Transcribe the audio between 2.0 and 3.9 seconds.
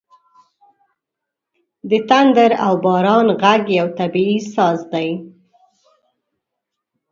تندر او باران ږغ یو